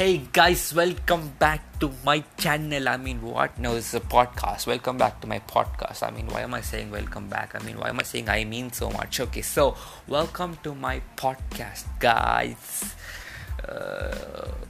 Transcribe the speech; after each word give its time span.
hey 0.00 0.16
guys 0.32 0.72
welcome 0.72 1.32
back 1.38 1.78
to 1.78 1.90
my 2.02 2.24
channel. 2.38 2.88
I 2.88 2.96
mean 2.96 3.20
what 3.20 3.58
no 3.58 3.74
this 3.74 3.88
is 3.88 3.94
a 3.96 4.00
podcast? 4.00 4.66
Welcome 4.66 4.96
back 4.96 5.20
to 5.20 5.26
my 5.26 5.40
podcast. 5.40 6.02
I 6.02 6.10
mean 6.10 6.26
why 6.28 6.40
am 6.40 6.54
i 6.54 6.62
saying 6.62 6.90
welcome 6.90 7.28
back? 7.28 7.54
I 7.54 7.58
mean 7.58 7.78
why 7.78 7.90
am 7.90 8.00
i 8.00 8.02
saying 8.02 8.30
i 8.30 8.44
mean 8.44 8.72
so 8.72 8.90
much? 8.90 9.20
Okay 9.20 9.42
so 9.42 9.76
welcome 10.08 10.56
to 10.62 10.74
my 10.86 11.02
podcast 11.24 11.84
guys. 11.98 12.94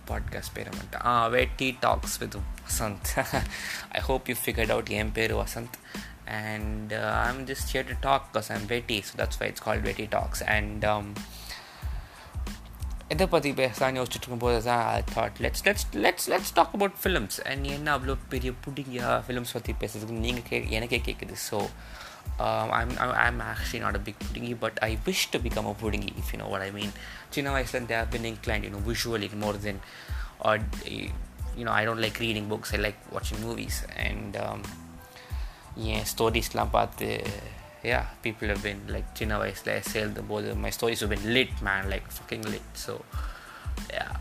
Podcast 0.07 0.55
ಪೇರು 0.55 0.71
ಅಂತ 0.83 0.97
vet 1.37 1.63
talks 1.87 2.15
with 2.23 2.35
with 2.37 3.07
I 3.99 4.03
hope 4.09 4.25
you 4.31 4.37
figured 4.47 4.73
out 4.77 4.85
the 4.89 4.97
ಏಮ್ 5.03 5.13
ಪೇರು 5.15 5.37
Vasanth 5.37 5.77
and 6.27 6.89
uh, 6.93 7.27
I'm 7.27 7.41
just 7.53 7.67
here 7.75 7.87
to 7.93 7.97
talk 8.09 8.23
because 8.33 8.51
I'm 8.57 8.67
ವೆಟಿ 8.75 9.05
so 9.09 9.15
that's 9.23 9.39
why 9.41 9.49
it's 9.53 9.63
called 9.67 9.85
ವೆಟಿ 9.91 10.09
Talks, 10.17 10.43
and. 10.57 10.81
Um, 10.95 11.07
எதை 13.14 13.26
பற்றி 13.28 13.50
பேசலான்னு 13.60 14.00
யோசிச்சுட்டு 14.00 14.26
இருக்கும்போது 14.26 14.60
தான் 14.68 14.84
I 14.94 15.02
thought 15.16 15.40
let's 15.44 15.64
let's 15.68 15.86
let's 16.06 16.28
let's 16.34 16.54
talk 16.54 16.74
about 16.78 16.96
films 17.04 17.38
and 17.50 17.66
என்ன 17.76 17.92
அவ்வளோ 17.98 18.16
பெரிய 18.30 18.52
புடிங்க 18.66 19.20
ஃபிலிம்ஸ் 19.28 19.54
பற்றி 19.54 19.76
பேசுறதுக்கு 19.84 20.24
நீங்கள் 20.26 20.48
கே 20.50 20.60
எனக்கே 20.78 21.00
கேட்குது 21.08 21.38
so 21.50 21.60
I'm 22.80 22.96
I'm 23.26 23.42
actually 23.52 23.82
not 23.86 24.00
a 24.00 24.04
big 24.08 24.24
புடிங்கி 24.28 24.56
but 24.66 24.80
I 24.90 24.92
wish 25.06 25.26
to 25.34 25.40
become 25.46 25.70
a 25.74 25.76
புடிங்கி 25.84 26.12
if 26.22 26.32
you 26.34 26.40
know 26.44 26.50
what 26.54 26.66
I 26.70 26.72
mean 26.72 26.96
சின்ன 27.30 27.54
வயசுலேருந்து 27.58 27.98
ஐ 28.00 28.08
பின் 28.16 28.28
inclined 28.34 28.66
you 28.68 28.74
no 28.78 28.82
visually 28.92 29.30
more 29.46 29.62
then 29.68 29.82
you 31.58 31.66
know 31.66 31.72
I 31.72 31.86
don't 31.86 32.02
like 32.02 32.20
reading 32.20 32.48
books 32.50 32.74
I 32.74 32.78
like 32.78 32.98
watching 33.12 33.40
movies 33.42 33.76
and 34.08 34.32
um, 34.38 34.62
yeah 35.86 36.02
ஸ்டோரிஸ்லாம் 36.12 36.70
பார்த்து 36.70 37.08
yeah 37.92 38.06
people 38.26 38.48
have 38.54 38.62
been 38.68 38.82
like 38.96 39.10
சின்ன 39.20 39.34
வயசில் 39.42 39.74
சேர்ந்த 39.94 40.22
போது 40.32 40.48
my 40.66 40.72
stories 40.78 41.02
have 41.04 41.12
been 41.16 41.28
lit 41.38 41.54
man 41.68 41.84
like 41.94 42.06
fucking 42.18 42.46
lit 42.54 42.70
so 42.86 42.94
yeah 43.98 44.14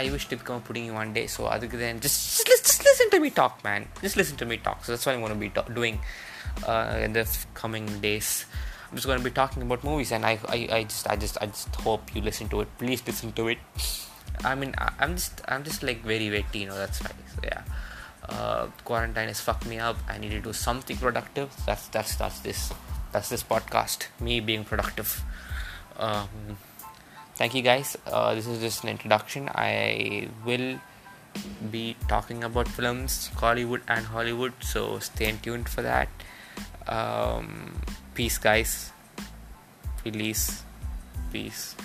I 0.00 0.10
wish 0.12 0.24
to 0.30 0.36
become 0.40 0.58
a 0.62 0.64
pudding 0.66 0.86
one 1.00 1.10
day 1.18 1.26
so 1.34 1.40
அதுக்கு 1.54 1.78
then 1.84 1.96
just, 2.04 2.18
just, 2.50 2.64
just 2.68 2.80
listen 2.88 3.08
to 3.14 3.18
me 3.24 3.30
talk 3.40 3.54
man 3.66 3.82
just 4.04 4.16
listen 4.20 4.36
to 4.42 4.46
me 4.50 4.56
talk 4.66 4.78
so 4.84 4.88
that's 4.92 5.04
what 5.06 5.14
I'm 5.14 5.22
going 5.24 5.36
to 5.38 5.42
be 5.46 5.50
ta- 5.58 5.70
doing 5.80 5.96
uh, 6.70 6.98
in 7.06 7.12
the 7.18 7.24
f- 7.32 7.46
coming 7.62 7.86
days 8.06 8.30
I'm 8.86 8.96
just 8.98 9.08
going 9.10 9.20
to 9.22 9.26
be 9.30 9.34
talking 9.40 9.62
about 9.66 9.82
movies 9.90 10.10
and 10.16 10.24
I, 10.30 10.34
I, 10.56 10.58
I 10.78 10.80
just 10.92 11.04
I 11.12 11.16
just 11.24 11.36
I 11.44 11.46
just 11.54 11.74
hope 11.86 12.14
you 12.14 12.22
listen 12.30 12.48
to 12.54 12.58
it 12.64 12.70
please 12.82 13.02
listen 13.10 13.30
to 13.40 13.44
it 13.52 13.60
I 14.50 14.54
mean 14.60 14.72
I, 14.84 14.88
I'm 15.02 15.14
just 15.20 15.36
I'm 15.52 15.62
just 15.70 15.82
like 15.88 16.00
very 16.12 16.28
wetty 16.36 16.60
you 16.62 16.68
know 16.70 16.78
that's 16.84 17.00
why 17.04 17.12
so 17.34 17.40
yeah 17.50 17.62
uh, 18.23 18.67
quarantine 18.83 19.27
has 19.27 19.39
fucked 19.39 19.65
me 19.65 19.79
up. 19.79 19.97
I 20.07 20.17
need 20.17 20.31
to 20.31 20.39
do 20.39 20.53
something 20.53 20.97
productive. 20.97 21.49
That's 21.65 21.87
that's 21.89 22.15
that's 22.15 22.39
this 22.39 22.73
that's 23.11 23.29
this 23.29 23.43
podcast. 23.43 24.07
Me 24.19 24.39
being 24.39 24.63
productive. 24.63 25.23
Um, 25.97 26.57
thank 27.35 27.55
you 27.55 27.61
guys. 27.61 27.97
Uh, 28.05 28.35
this 28.35 28.47
is 28.47 28.59
just 28.59 28.83
an 28.83 28.89
introduction. 28.89 29.49
I 29.53 30.29
will 30.45 30.79
be 31.71 31.95
talking 32.07 32.43
about 32.43 32.67
films, 32.67 33.27
Hollywood 33.35 33.81
and 33.87 34.05
Hollywood. 34.05 34.53
So 34.61 34.99
stay 34.99 35.33
tuned 35.41 35.69
for 35.69 35.81
that. 35.81 36.09
Um, 36.87 37.81
peace, 38.13 38.37
guys. 38.37 38.91
Release. 40.03 40.63
Peace. 41.31 41.75